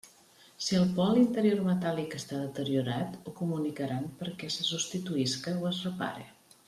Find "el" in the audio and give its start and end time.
0.77-0.85